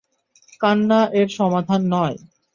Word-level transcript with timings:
কান্না 0.61 0.99
এর 1.19 1.27
সমাধান 1.37 1.81
নয়। 1.93 2.17